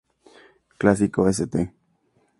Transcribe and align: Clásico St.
Clásico 0.79 1.21
St. 1.31 1.53